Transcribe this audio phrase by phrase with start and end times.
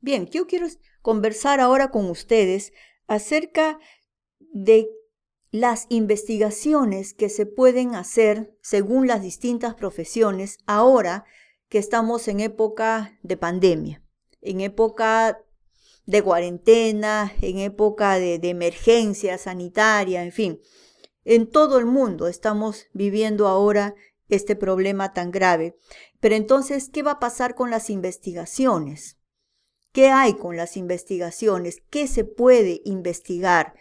[0.00, 0.66] Bien, yo quiero
[1.02, 2.72] conversar ahora con ustedes
[3.06, 3.78] acerca
[4.38, 4.88] de
[5.50, 11.24] las investigaciones que se pueden hacer según las distintas profesiones ahora
[11.68, 14.02] que estamos en época de pandemia,
[14.40, 15.40] en época
[16.06, 20.60] de cuarentena, en época de, emergencia sanitaria, en fin.
[21.24, 23.94] En todo el mundo estamos viviendo ahora
[24.28, 25.76] este problema tan grave.
[26.20, 29.19] Pero entonces, ¿qué va a pasar con las investigaciones?
[29.92, 31.82] ¿Qué hay con las investigaciones?
[31.90, 33.74] ¿Qué se puede investigar?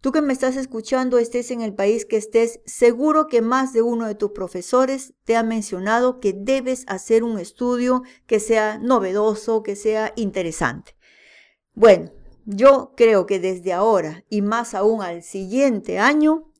[0.00, 3.82] Tú que me estás escuchando, estés en el país que estés, seguro que más de
[3.82, 9.62] uno de tus profesores te ha mencionado que debes hacer un estudio que sea novedoso,
[9.62, 10.96] que sea interesante.
[11.74, 12.10] Bueno,
[12.44, 16.52] yo creo que desde ahora y más aún al siguiente año,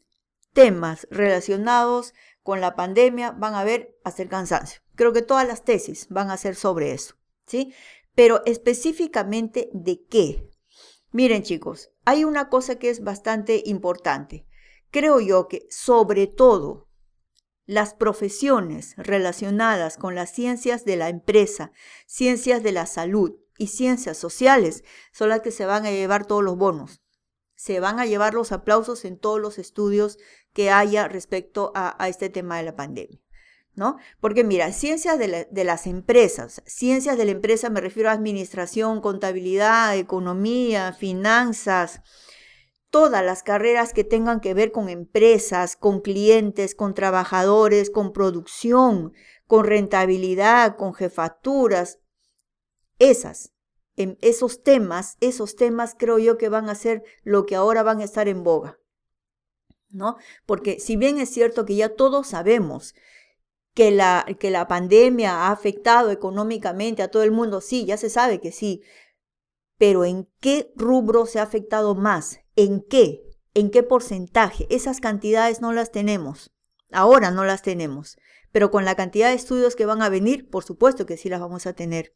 [0.52, 4.82] temas relacionados con la pandemia van a ver hasta el cansancio.
[4.94, 7.16] Creo que todas las tesis van a ser sobre eso,
[7.48, 7.74] ¿sí?
[8.14, 10.50] Pero específicamente de qué.
[11.10, 14.46] Miren chicos, hay una cosa que es bastante importante.
[14.90, 16.88] Creo yo que sobre todo
[17.66, 21.72] las profesiones relacionadas con las ciencias de la empresa,
[22.06, 26.42] ciencias de la salud y ciencias sociales son las que se van a llevar todos
[26.42, 27.02] los bonos.
[27.54, 30.18] Se van a llevar los aplausos en todos los estudios
[30.52, 33.21] que haya respecto a, este tema de la pandemia.
[33.74, 33.96] ¿No?
[34.20, 39.96] Porque mira, ciencias de, las empresas, ciencias de la empresa me refiero a administración, contabilidad,
[39.96, 42.02] economía, finanzas,
[42.90, 49.14] todas las carreras que tengan que ver con empresas, con clientes, con trabajadores, con producción,
[49.46, 51.98] con rentabilidad, con jefaturas,
[52.98, 53.52] esas,
[53.96, 58.00] en esos temas, esos temas creo yo que van a ser lo que ahora van
[58.00, 58.78] a estar en boga.
[59.90, 60.16] ¿No?
[60.46, 62.94] Porque si bien es cierto que ya todos sabemos
[63.74, 68.10] que la, que la pandemia ha afectado económicamente a todo el mundo, sí, ya se
[68.10, 68.82] sabe que sí,
[69.78, 72.40] pero ¿en qué rubro se ha afectado más?
[72.54, 73.22] ¿En qué?
[73.54, 74.66] ¿En qué porcentaje?
[74.70, 76.52] Esas cantidades no las tenemos.
[76.92, 78.16] Ahora no las tenemos.
[78.52, 81.40] Pero con la cantidad de estudios que van a venir, por supuesto que sí las
[81.40, 82.12] vamos a tener.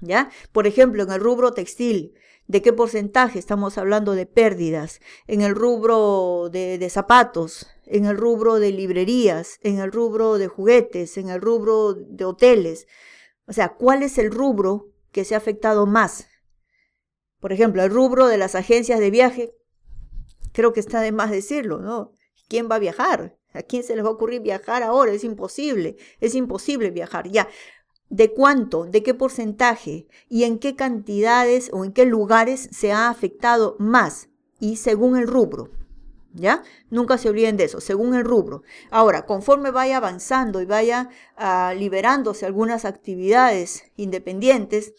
[0.00, 0.30] ¿Ya?
[0.52, 2.14] Por ejemplo, en el rubro textil,
[2.46, 5.00] ¿de qué porcentaje estamos hablando de pérdidas?
[5.26, 10.48] En el rubro de, de zapatos, en el rubro de librerías, en el rubro de
[10.48, 12.86] juguetes, en el rubro de hoteles.
[13.46, 16.28] O sea, ¿cuál es el rubro que se ha afectado más?
[17.40, 19.50] Por ejemplo, el rubro de las agencias de viaje,
[20.52, 22.12] creo que está de más decirlo, ¿no?
[22.48, 23.38] ¿Quién va a viajar?
[23.52, 25.12] ¿A quién se les va a ocurrir viajar ahora?
[25.12, 27.28] Es imposible, es imposible viajar.
[27.28, 27.48] Ya,
[28.08, 28.84] ¿de cuánto?
[28.84, 30.06] ¿De qué porcentaje?
[30.28, 34.28] ¿Y en qué cantidades o en qué lugares se ha afectado más?
[34.58, 35.70] Y según el rubro.
[36.32, 36.62] ¿Ya?
[36.90, 38.62] Nunca se olviden de eso, según el rubro.
[38.90, 44.92] Ahora, conforme vaya avanzando y vaya ah, liberándose algunas actividades independientes,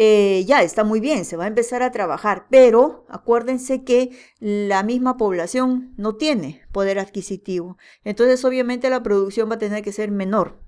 [0.00, 4.84] eh, ya está muy bien, se va a empezar a trabajar, pero acuérdense que la
[4.84, 7.76] misma población no tiene poder adquisitivo.
[8.04, 10.67] Entonces, obviamente, la producción va a tener que ser menor.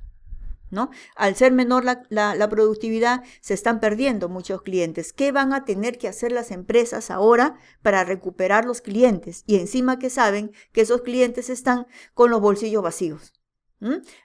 [0.71, 0.91] ¿No?
[1.17, 5.13] Al ser menor la, productividad, se están perdiendo muchos clientes.
[5.13, 9.43] ¿Qué van a tener que hacer las empresas ahora para recuperar los clientes?
[9.47, 13.33] Y encima que saben que esos clientes están con los bolsillos vacíos.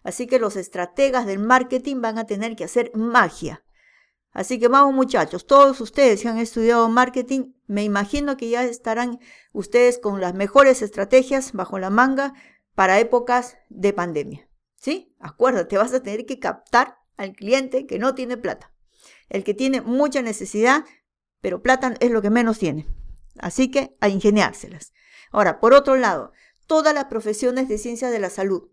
[0.03, 3.63] Así que los estrategas del marketing van a tener que hacer magia.
[4.31, 9.19] Así que vamos muchachos, todos ustedes que han estudiado marketing, me imagino que ya estarán
[9.53, 12.33] ustedes con las mejores estrategias bajo la manga
[12.75, 14.44] para épocas de pandemia.
[14.85, 15.16] ¿Sí?
[15.19, 18.72] Acuérdate, vas a tener que captar al cliente que no tiene plata.
[19.29, 20.85] El que tiene mucha necesidad,
[21.41, 22.85] pero plata es lo que menos tiene.
[23.40, 24.94] Así que a ingeniárselas.
[25.31, 26.34] Ahora, por otro lado,
[26.68, 28.69] todas las profesiones de ciencias de la salud,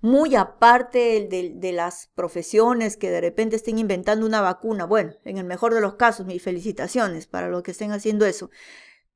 [0.00, 5.36] muy aparte de, de, las profesiones que de repente estén inventando una vacuna, bueno, en
[5.36, 8.50] el mejor de los casos, mis felicitaciones para los que estén haciendo eso,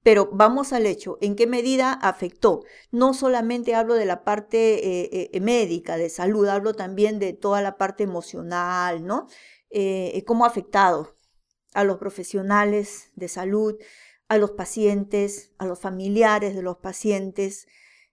[0.02, 2.64] pero vamos al hecho, ¿en qué medida afectó?
[2.90, 7.60] No solamente hablo de la parte eh, eh, médica, de salud, hablo también de toda
[7.60, 9.26] la parte emocional, ¿no?
[9.70, 11.16] Eh, ¿Cómo ha afectado
[11.74, 13.76] a los profesionales de salud,
[14.28, 17.66] a los pacientes, a los familiares de los pacientes?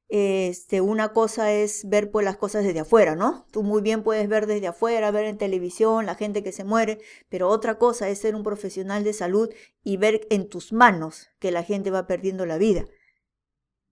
[0.10, 3.46] Este, una cosa es ver pues las cosas desde afuera, ¿no?
[3.52, 7.00] Tú muy bien puedes ver desde afuera, ver en televisión la gente que se muere,
[7.28, 9.50] pero otra cosa es ser un profesional de salud
[9.84, 12.86] y ver en tus manos que la gente va perdiendo la vida.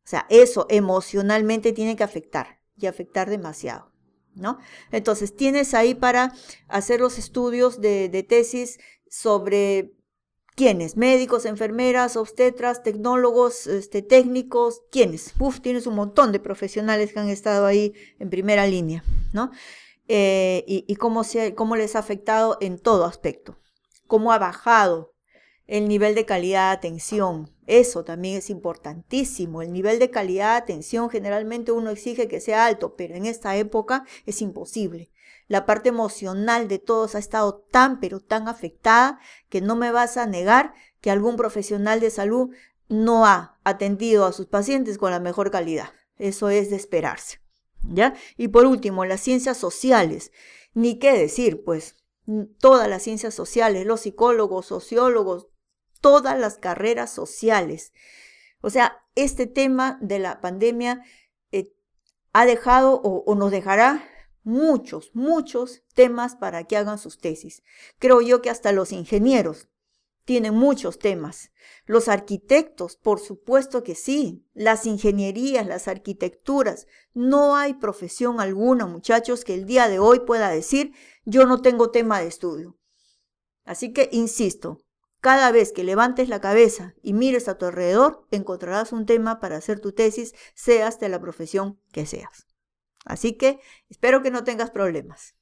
[0.05, 3.91] O sea, eso emocionalmente tiene que afectar y afectar demasiado,
[4.35, 4.59] ¿no?
[4.91, 6.33] Entonces, tienes ahí para
[6.67, 8.79] hacer los estudios de, de tesis
[9.09, 9.95] sobre
[10.55, 10.95] ¿Quiénes?
[10.95, 15.33] Médicos, enfermeras, obstetras, tecnólogos, este, técnicos, ¿quiénes?
[15.37, 19.03] Uf, tienes un montón de profesionales que han estado ahí en primera línea,
[19.33, 19.51] ¿no?
[20.07, 23.57] Eh, y, cómo, se, cómo les ha afectado en todo aspecto.
[24.07, 25.14] Cómo ha bajado
[25.67, 27.51] el nivel de calidad de atención.
[27.67, 29.61] Eso también es importantísimo.
[29.61, 33.55] El nivel de calidad de atención generalmente uno exige que sea alto, pero en esta
[33.55, 35.11] época es imposible.
[35.47, 39.19] La parte emocional de todos ha estado tan, pero tan afectada
[39.49, 42.49] que no me vas a negar que algún profesional de salud
[42.87, 45.89] no ha atendido a sus pacientes con la mejor calidad.
[46.17, 47.39] Eso es de esperarse.
[47.87, 48.15] ¿Ya?
[48.37, 50.31] Y por último, las ciencias sociales.
[50.73, 51.95] Ni qué decir, pues
[52.59, 55.47] todas las ciencias sociales, los psicólogos, sociólogos,
[56.01, 57.93] todas las carreras sociales.
[58.61, 61.03] O sea, este tema de la pandemia
[61.51, 61.73] eh,
[62.33, 64.07] ha dejado o, nos dejará
[64.43, 67.63] muchos, muchos temas para que hagan sus tesis.
[67.99, 69.69] Creo yo que hasta los ingenieros
[70.25, 71.51] tienen muchos temas.
[71.85, 74.43] Los arquitectos, por supuesto que sí.
[74.53, 76.87] Las ingenierías, las arquitecturas.
[77.13, 80.93] No hay profesión alguna, muchachos, que el día de hoy pueda decir,
[81.25, 82.77] yo no tengo tema de estudio.
[83.63, 84.84] Así que, insisto,
[85.25, 89.57] cada vez que levantes la cabeza y mires a tu alrededor, encontrarás un tema para
[89.57, 92.45] hacer tu tesis, seas de la profesión que seas.
[93.05, 95.35] Así que espero que no tengas problemas.